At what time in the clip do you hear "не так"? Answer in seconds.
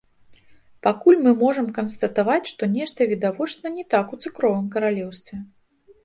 3.75-4.15